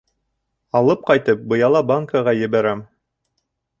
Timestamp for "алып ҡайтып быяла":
0.79-1.83